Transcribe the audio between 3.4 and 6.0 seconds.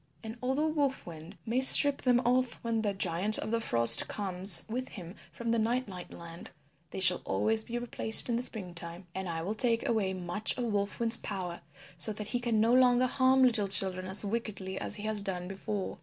the Frost comes with him from the Night